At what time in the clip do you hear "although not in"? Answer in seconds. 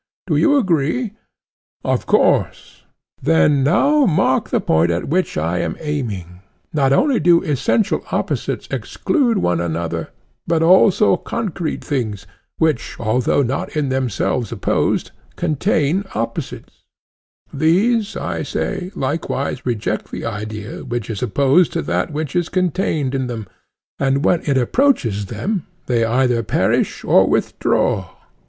12.99-13.89